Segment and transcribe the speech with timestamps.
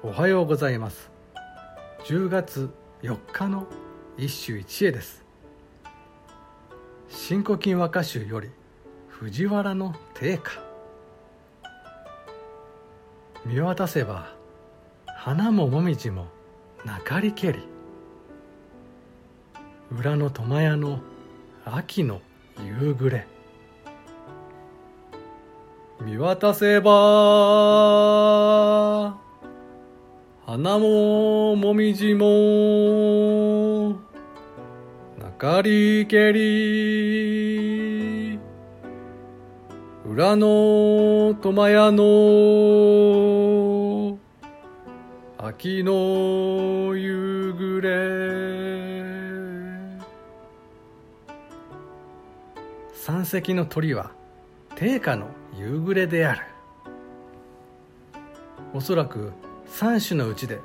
[0.00, 1.10] おはようございます。
[2.04, 2.70] 10月
[3.02, 3.66] 4日の
[4.16, 5.24] 一首一会です。
[7.08, 8.48] 新古今和歌集より
[9.08, 10.52] 藤原の定歌
[13.44, 14.32] 見渡せば
[15.04, 16.28] 花ももみじも
[16.84, 17.58] なかりけり。
[19.90, 21.00] 裏の苫屋の
[21.64, 22.20] 秋の
[22.64, 23.26] 夕暮れ。
[26.00, 28.07] 見渡せば
[30.60, 33.90] 花ももみじも。
[35.16, 38.40] なかりけり。
[40.04, 42.02] 裏の苫屋の。
[45.38, 47.88] 秋の夕暮れ。
[52.94, 54.10] 三隻の鳥は。
[54.74, 56.40] 定家の夕暮れである。
[58.74, 59.32] おそらく
[59.68, 60.60] 三種のうちで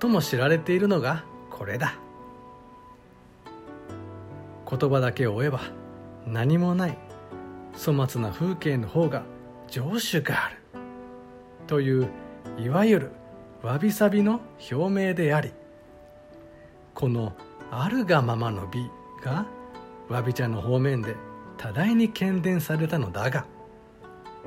[0.00, 1.98] 最も知られているのがこれだ。
[4.68, 5.60] 言葉だけを追えば
[6.26, 6.98] 何もない
[7.76, 9.24] 粗末な風景の方が
[9.68, 10.56] 情緒がある。
[11.66, 12.08] という
[12.58, 13.10] いわゆる
[13.62, 14.40] わびさびの
[14.70, 15.52] 表明であり
[16.94, 17.32] この
[17.70, 18.90] 「あるがままの美」
[19.24, 19.46] が
[20.08, 21.16] わび茶の方面で
[21.56, 23.46] 多大に喧伝されたのだが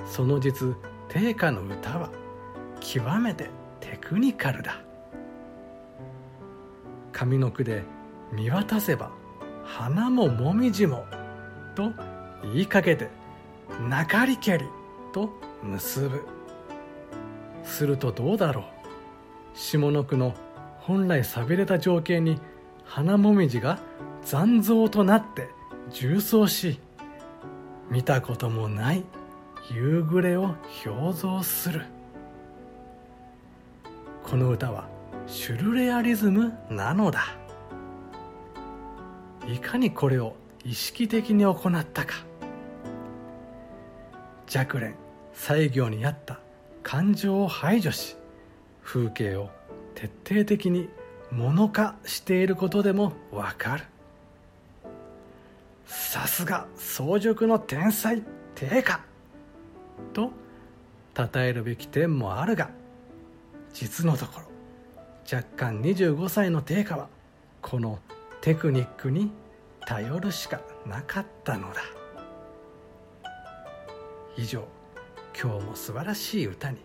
[0.05, 0.75] その実
[1.09, 2.09] 定家の歌は
[2.89, 3.49] 極めて
[3.81, 4.79] テクニカルだ。
[7.11, 7.83] 上の句で
[8.31, 9.11] 「見渡せば
[9.65, 11.05] 花ももみじも」
[11.75, 11.91] と
[12.43, 13.09] 言いかけて
[13.89, 14.65] 「なかりけり」
[15.11, 15.29] と
[15.61, 16.25] 結ぶ。
[17.63, 18.63] するとどうだろう。
[19.53, 20.33] 下の句の
[20.79, 22.39] 本来さびれた情景に
[22.85, 23.79] 花もみじが
[24.23, 25.49] 残像となって
[25.89, 26.79] 重装し
[27.89, 29.03] 見たこともない
[29.69, 31.96] 夕暮れを表像する。
[34.37, 34.87] この歌は
[35.25, 37.35] シュルレアリズムなのだ。
[39.51, 42.17] いかにこれを意識的に行ったか。
[44.55, 44.93] 若蓮
[45.33, 46.39] 西行にあった
[46.83, 48.15] 感情を排除し
[48.83, 49.49] 風景を
[49.95, 50.87] 徹底的に
[51.31, 53.85] 物化していることでもわかる。
[55.87, 58.21] さすが早熟の天才
[58.53, 59.01] 定家
[60.13, 60.31] と
[61.15, 62.69] 称えるべき点もあるが
[63.79, 64.47] 実のところ
[65.31, 67.09] 若干25歳の定価は
[67.61, 67.99] この
[68.41, 69.29] テクニックに
[69.81, 71.81] 頼るしかなかったのだ。
[74.35, 74.67] 以上
[75.39, 76.77] 今日も素晴らしい歌に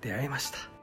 [0.00, 0.77] 出会いました。